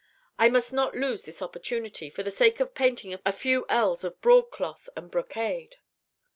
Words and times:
I 0.39 0.49
must 0.49 0.73
not 0.73 0.95
lose 0.95 1.25
this 1.25 1.43
opportunity, 1.43 2.09
for 2.09 2.23
the 2.23 2.31
sake 2.31 2.59
of 2.59 2.73
painting 2.73 3.15
a 3.23 3.31
few 3.31 3.67
ells 3.69 4.03
of 4.03 4.19
broadcloth 4.19 4.89
and 4.95 5.11
brocade." 5.11 5.75